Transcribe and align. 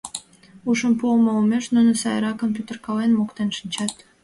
Ушым 0.69 0.93
пуымо 0.99 1.29
олмеш, 1.37 1.65
нуно 1.75 1.91
сайракын 2.01 2.49
пӱтыркален, 2.55 3.11
моктен 3.15 3.49
шинчат. 3.57 3.93